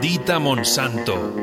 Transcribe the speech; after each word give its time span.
Maldita 0.00 0.38
Monsanto. 0.38 1.34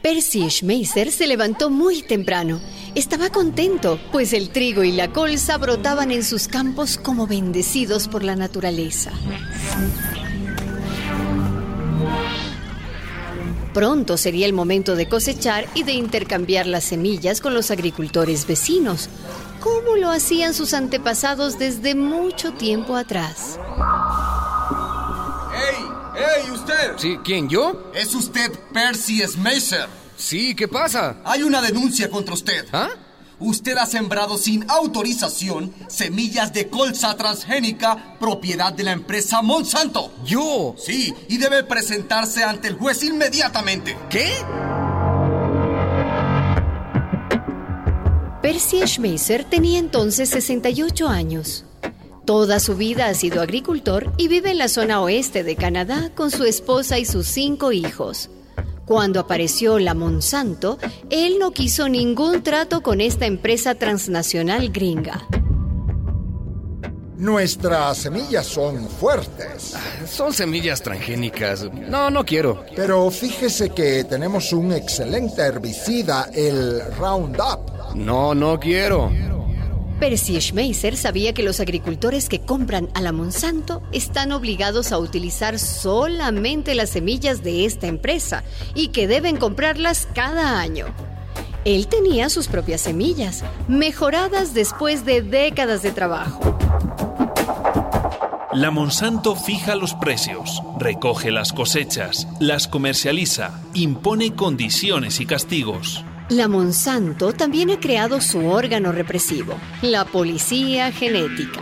Percy 0.00 0.48
Schmeiser 0.48 1.12
se 1.12 1.26
levantó 1.26 1.68
muy 1.68 2.00
temprano. 2.00 2.58
Estaba 2.94 3.28
contento, 3.28 4.00
pues 4.12 4.32
el 4.32 4.48
trigo 4.48 4.82
y 4.82 4.92
la 4.92 5.12
colza 5.12 5.58
brotaban 5.58 6.10
en 6.10 6.24
sus 6.24 6.48
campos 6.48 6.96
como 6.96 7.26
bendecidos 7.26 8.08
por 8.08 8.24
la 8.24 8.34
naturaleza. 8.34 9.10
Pronto 13.74 14.16
sería 14.16 14.46
el 14.46 14.54
momento 14.54 14.96
de 14.96 15.06
cosechar 15.06 15.66
y 15.74 15.82
de 15.82 15.92
intercambiar 15.92 16.66
las 16.66 16.84
semillas 16.84 17.42
con 17.42 17.52
los 17.52 17.70
agricultores 17.70 18.46
vecinos, 18.46 19.10
como 19.60 19.96
lo 19.96 20.10
hacían 20.10 20.54
sus 20.54 20.72
antepasados 20.72 21.58
desde 21.58 21.94
mucho 21.94 22.54
tiempo 22.54 22.96
atrás. 22.96 23.58
¡Ey, 26.16 26.50
usted! 26.50 26.92
Sí, 26.96 27.18
¿quién, 27.22 27.48
yo? 27.48 27.90
Es 27.94 28.14
usted 28.14 28.50
Percy 28.72 29.20
Smasher. 29.26 29.88
Sí, 30.16 30.54
¿qué 30.54 30.66
pasa? 30.66 31.16
Hay 31.24 31.42
una 31.42 31.60
denuncia 31.60 32.10
contra 32.10 32.34
usted. 32.34 32.66
¿Ah? 32.72 32.88
Usted 33.38 33.76
ha 33.76 33.84
sembrado 33.84 34.38
sin 34.38 34.64
autorización 34.70 35.74
semillas 35.88 36.54
de 36.54 36.70
colza 36.70 37.14
transgénica 37.16 38.16
propiedad 38.18 38.72
de 38.72 38.84
la 38.84 38.92
empresa 38.92 39.42
Monsanto. 39.42 40.10
¿Yo? 40.24 40.74
Sí, 40.78 41.12
y 41.28 41.36
debe 41.36 41.62
presentarse 41.64 42.44
ante 42.44 42.68
el 42.68 42.76
juez 42.76 43.02
inmediatamente. 43.02 43.98
¿Qué? 44.08 44.32
Percy 48.40 48.86
Schmeiser 48.86 49.44
tenía 49.44 49.78
entonces 49.78 50.30
68 50.30 51.08
años. 51.08 51.66
Toda 52.26 52.58
su 52.58 52.74
vida 52.74 53.06
ha 53.06 53.14
sido 53.14 53.40
agricultor 53.40 54.12
y 54.16 54.26
vive 54.26 54.50
en 54.50 54.58
la 54.58 54.66
zona 54.66 55.00
oeste 55.00 55.44
de 55.44 55.54
Canadá 55.54 56.10
con 56.12 56.32
su 56.32 56.42
esposa 56.42 56.98
y 56.98 57.04
sus 57.04 57.28
cinco 57.28 57.70
hijos. 57.70 58.30
Cuando 58.84 59.20
apareció 59.20 59.78
la 59.78 59.94
Monsanto, 59.94 60.76
él 61.08 61.38
no 61.38 61.52
quiso 61.52 61.88
ningún 61.88 62.42
trato 62.42 62.82
con 62.82 63.00
esta 63.00 63.26
empresa 63.26 63.76
transnacional 63.76 64.70
gringa. 64.70 65.24
Nuestras 67.16 67.98
semillas 67.98 68.46
son 68.46 68.88
fuertes. 68.88 69.76
Son 70.08 70.32
semillas 70.32 70.82
transgénicas. 70.82 71.70
No, 71.72 72.10
no 72.10 72.24
quiero. 72.24 72.64
Pero 72.74 73.08
fíjese 73.12 73.70
que 73.70 74.02
tenemos 74.02 74.52
un 74.52 74.72
excelente 74.72 75.42
herbicida, 75.42 76.28
el 76.34 76.82
Roundup. 76.96 77.94
No, 77.94 78.34
no 78.34 78.58
quiero. 78.58 79.12
Percy 79.98 80.38
Schmeiser 80.40 80.96
sabía 80.96 81.32
que 81.32 81.42
los 81.42 81.58
agricultores 81.58 82.28
que 82.28 82.40
compran 82.40 82.90
a 82.92 83.00
la 83.00 83.12
Monsanto 83.12 83.82
están 83.92 84.32
obligados 84.32 84.92
a 84.92 84.98
utilizar 84.98 85.58
solamente 85.58 86.74
las 86.74 86.90
semillas 86.90 87.42
de 87.42 87.64
esta 87.64 87.86
empresa 87.86 88.44
y 88.74 88.88
que 88.88 89.08
deben 89.08 89.38
comprarlas 89.38 90.06
cada 90.14 90.60
año. 90.60 90.86
Él 91.64 91.88
tenía 91.88 92.28
sus 92.28 92.46
propias 92.46 92.82
semillas, 92.82 93.42
mejoradas 93.68 94.52
después 94.52 95.04
de 95.06 95.22
décadas 95.22 95.82
de 95.82 95.92
trabajo. 95.92 96.58
La 98.52 98.70
Monsanto 98.70 99.34
fija 99.34 99.74
los 99.74 99.94
precios, 99.94 100.62
recoge 100.78 101.30
las 101.30 101.52
cosechas, 101.52 102.28
las 102.38 102.68
comercializa, 102.68 103.60
impone 103.74 104.34
condiciones 104.34 105.20
y 105.20 105.26
castigos. 105.26 106.04
La 106.28 106.48
Monsanto 106.48 107.32
también 107.32 107.70
ha 107.70 107.78
creado 107.78 108.20
su 108.20 108.46
órgano 108.48 108.90
represivo, 108.90 109.54
la 109.80 110.04
policía 110.04 110.90
genética. 110.90 111.60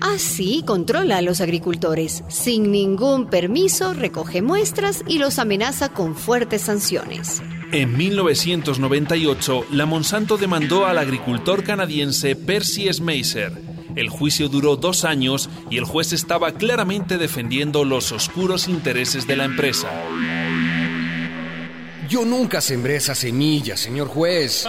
Así 0.00 0.64
controla 0.66 1.18
a 1.18 1.22
los 1.22 1.40
agricultores. 1.40 2.24
Sin 2.26 2.72
ningún 2.72 3.28
permiso 3.28 3.94
recoge 3.94 4.42
muestras 4.42 5.04
y 5.06 5.18
los 5.18 5.38
amenaza 5.38 5.90
con 5.90 6.16
fuertes 6.16 6.62
sanciones. 6.62 7.42
En 7.70 7.96
1998, 7.96 9.66
la 9.70 9.86
Monsanto 9.86 10.36
demandó 10.36 10.86
al 10.86 10.98
agricultor 10.98 11.62
canadiense 11.62 12.34
Percy 12.34 12.92
Schmeiser. 12.92 13.52
El 13.94 14.08
juicio 14.08 14.48
duró 14.48 14.74
dos 14.74 15.04
años 15.04 15.48
y 15.70 15.76
el 15.76 15.84
juez 15.84 16.12
estaba 16.12 16.54
claramente 16.54 17.18
defendiendo 17.18 17.84
los 17.84 18.10
oscuros 18.10 18.66
intereses 18.66 19.28
de 19.28 19.36
la 19.36 19.44
empresa. 19.44 19.88
Yo 22.12 22.26
nunca 22.26 22.60
sembré 22.60 22.96
esa 22.96 23.14
semilla, 23.14 23.74
señor 23.74 24.06
juez. 24.06 24.66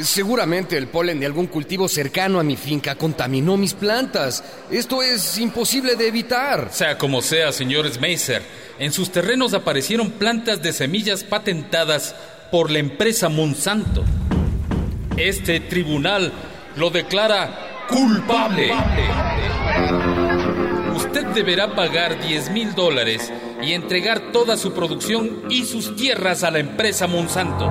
Seguramente 0.00 0.76
el 0.76 0.86
polen 0.86 1.18
de 1.18 1.26
algún 1.26 1.48
cultivo 1.48 1.88
cercano 1.88 2.38
a 2.38 2.44
mi 2.44 2.56
finca 2.56 2.94
contaminó 2.94 3.56
mis 3.56 3.74
plantas. 3.74 4.44
Esto 4.70 5.02
es 5.02 5.38
imposible 5.38 5.96
de 5.96 6.06
evitar. 6.06 6.68
Sea 6.70 6.96
como 6.96 7.20
sea, 7.20 7.50
señor 7.50 7.92
Schmeiser, 7.92 8.42
en 8.78 8.92
sus 8.92 9.10
terrenos 9.10 9.54
aparecieron 9.54 10.12
plantas 10.12 10.62
de 10.62 10.72
semillas 10.72 11.24
patentadas 11.24 12.14
por 12.52 12.70
la 12.70 12.78
empresa 12.78 13.28
Monsanto. 13.28 14.04
Este 15.16 15.58
tribunal 15.58 16.32
lo 16.76 16.90
declara 16.90 17.86
culpable. 17.88 18.70
Usted 20.98 21.26
deberá 21.26 21.76
pagar 21.76 22.20
10 22.20 22.50
mil 22.50 22.74
dólares 22.74 23.32
y 23.62 23.72
entregar 23.72 24.32
toda 24.32 24.56
su 24.56 24.72
producción 24.72 25.44
y 25.48 25.64
sus 25.64 25.94
tierras 25.94 26.42
a 26.42 26.50
la 26.50 26.58
empresa 26.58 27.06
Monsanto. 27.06 27.70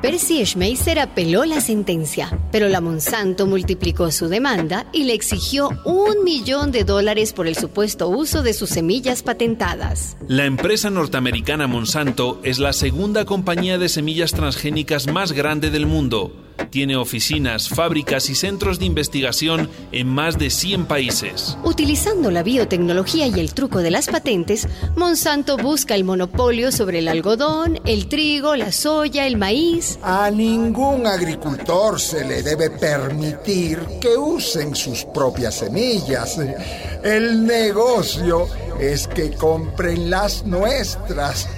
Percy 0.00 0.42
Schmeiser 0.46 0.98
apeló 0.98 1.44
la 1.44 1.60
sentencia, 1.60 2.36
pero 2.50 2.70
la 2.70 2.80
Monsanto 2.80 3.46
multiplicó 3.46 4.10
su 4.10 4.28
demanda 4.28 4.86
y 4.90 5.04
le 5.04 5.12
exigió 5.12 5.68
un 5.84 6.24
millón 6.24 6.72
de 6.72 6.84
dólares 6.84 7.34
por 7.34 7.46
el 7.46 7.56
supuesto 7.56 8.08
uso 8.08 8.42
de 8.42 8.54
sus 8.54 8.70
semillas 8.70 9.22
patentadas. 9.22 10.16
La 10.26 10.46
empresa 10.46 10.88
norteamericana 10.88 11.66
Monsanto 11.66 12.40
es 12.42 12.58
la 12.58 12.72
segunda 12.72 13.26
compañía 13.26 13.76
de 13.76 13.90
semillas 13.90 14.32
transgénicas 14.32 15.06
más 15.12 15.32
grande 15.32 15.70
del 15.70 15.84
mundo. 15.86 16.32
Tiene 16.70 16.96
oficinas, 16.96 17.68
fábricas 17.68 18.30
y 18.30 18.34
centros 18.34 18.78
de 18.78 18.86
investigación 18.86 19.68
en 19.92 20.08
más 20.08 20.38
de 20.38 20.50
100 20.50 20.86
países. 20.86 21.56
Utilizando 21.64 22.30
la 22.30 22.42
biotecnología 22.42 23.26
y 23.26 23.38
el 23.40 23.52
truco 23.54 23.80
de 23.80 23.90
las 23.90 24.08
patentes, 24.08 24.68
Monsanto 24.96 25.56
busca 25.56 25.94
el 25.94 26.04
monopolio 26.04 26.72
sobre 26.72 27.00
el 27.00 27.08
algodón, 27.08 27.80
el 27.84 28.08
trigo, 28.08 28.56
la 28.56 28.72
soya, 28.72 29.26
el 29.26 29.36
maíz. 29.36 29.98
A 30.02 30.30
ningún 30.30 31.06
agricultor 31.06 32.00
se 32.00 32.24
le 32.24 32.42
debe 32.42 32.70
permitir 32.70 33.78
que 34.00 34.16
usen 34.16 34.74
sus 34.74 35.04
propias 35.04 35.58
semillas. 35.58 36.38
El 37.02 37.44
negocio 37.46 38.46
es 38.80 39.06
que 39.08 39.32
compren 39.32 40.10
las 40.10 40.44
nuestras. 40.44 41.48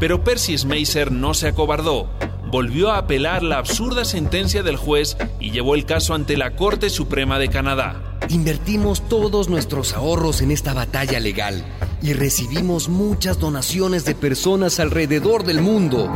Pero 0.00 0.24
Percy 0.24 0.58
Schmeiser 0.58 1.12
no 1.12 1.34
se 1.34 1.48
acobardó 1.48 2.08
volvió 2.52 2.90
a 2.90 2.98
apelar 2.98 3.42
la 3.42 3.56
absurda 3.56 4.04
sentencia 4.04 4.62
del 4.62 4.76
juez 4.76 5.16
y 5.40 5.52
llevó 5.52 5.74
el 5.74 5.86
caso 5.86 6.12
ante 6.12 6.36
la 6.36 6.54
Corte 6.54 6.90
Suprema 6.90 7.38
de 7.38 7.48
Canadá. 7.48 8.18
Invertimos 8.28 9.08
todos 9.08 9.48
nuestros 9.48 9.94
ahorros 9.94 10.42
en 10.42 10.50
esta 10.50 10.74
batalla 10.74 11.18
legal 11.18 11.64
y 12.02 12.12
recibimos 12.12 12.90
muchas 12.90 13.38
donaciones 13.38 14.04
de 14.04 14.14
personas 14.14 14.80
alrededor 14.80 15.44
del 15.44 15.62
mundo. 15.62 16.12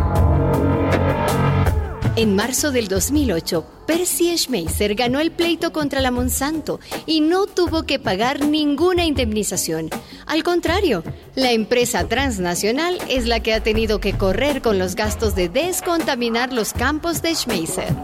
En 2.17 2.35
marzo 2.35 2.73
del 2.73 2.89
2008, 2.89 3.67
Percy 3.87 4.35
Schmeiser 4.39 4.95
ganó 4.95 5.21
el 5.21 5.33
pleito 5.33 5.71
contra 5.71 6.01
la 6.01 6.11
Monsanto 6.11 6.81
y 7.05 7.21
no 7.21 7.45
tuvo 7.45 7.83
que 7.83 7.99
pagar 7.99 8.43
ninguna 8.43 9.05
indemnización. 9.05 9.91
Al 10.25 10.43
contrario, 10.43 11.05
la 11.35 11.53
empresa 11.53 12.09
transnacional 12.09 12.97
es 13.11 13.27
la 13.27 13.41
que 13.41 13.53
ha 13.53 13.63
tenido 13.63 14.01
que 14.01 14.17
correr 14.17 14.63
con 14.63 14.79
los 14.79 14.95
gastos 14.95 15.35
de 15.35 15.51
descontaminar 15.51 16.55
los 16.55 16.73
campos 16.73 17.21
de 17.21 17.35
Schmeiser. 17.35 17.95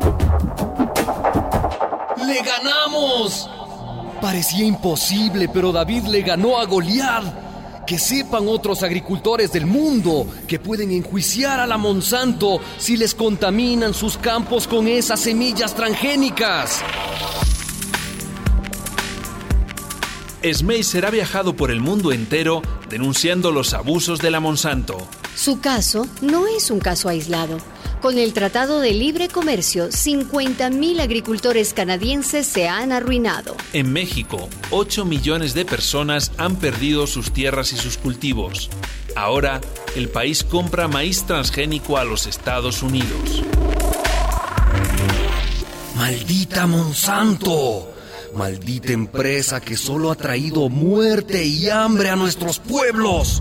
¡Le 2.27 2.43
ganamos! 2.43 3.49
Parecía 4.21 4.67
imposible, 4.67 5.49
pero 5.49 5.73
David 5.73 6.05
le 6.05 6.21
ganó 6.21 6.59
a 6.59 6.67
Goliat. 6.67 7.52
Que 7.87 7.99
sepan 7.99 8.47
otros 8.49 8.83
agricultores 8.83 9.53
del 9.53 9.67
mundo 9.67 10.27
que 10.47 10.59
pueden 10.59 10.93
enjuiciar 10.93 11.61
a 11.61 11.67
la 11.67 11.77
Monsanto 11.77 12.61
si 12.79 12.97
les 12.97 13.15
contaminan 13.15 13.93
sus 13.93 14.17
campos 14.17 14.67
con 14.67 14.87
esas 14.89 15.21
semillas 15.21 15.75
transgénicas. 15.75 16.83
Schmeiser 20.45 21.07
ha 21.07 21.11
viajado 21.11 21.55
por 21.55 21.71
el 21.71 21.81
mundo 21.81 22.13
entero 22.13 22.63
denunciando 22.89 23.53
los 23.53 23.75
abusos 23.75 24.19
de 24.19 24.31
la 24.31 24.41
Monsanto. 24.41 24.99
Su 25.37 25.61
caso 25.61 26.07
no 26.21 26.47
es 26.47 26.71
un 26.71 26.81
caso 26.81 27.09
aislado. 27.09 27.59
Con 28.03 28.19
el 28.19 28.33
Tratado 28.33 28.81
de 28.81 28.95
Libre 28.95 29.29
Comercio, 29.29 29.89
50.000 29.89 31.01
agricultores 31.01 31.73
canadienses 31.73 32.49
se 32.49 32.67
han 32.67 32.91
arruinado. 32.91 33.57
En 33.73 33.93
México, 33.93 34.49
8 34.73 35.05
millones 35.05 35.55
de 35.55 35.65
personas 35.65 36.33
han 36.37 36.57
perdido 36.57 37.07
sus 37.07 37.33
tierras 37.33 37.73
y 37.73 37.77
sus 37.77 37.99
cultivos. 37.99 38.71
Ahora, 39.15 39.61
el 39.95 40.09
país 40.09 40.43
compra 40.43 40.89
maíz 40.89 41.23
transgénico 41.23 41.97
a 41.97 42.03
los 42.03 42.27
Estados 42.27 42.83
Unidos. 42.83 43.45
¡Maldita 45.95 46.67
Monsanto! 46.67 47.95
Maldita 48.35 48.93
empresa 48.93 49.61
que 49.61 49.77
solo 49.77 50.11
ha 50.11 50.17
traído 50.17 50.69
muerte 50.69 51.45
y 51.45 51.69
hambre 51.71 52.09
a 52.11 52.17
nuestros 52.17 52.59
pueblos. 52.59 53.41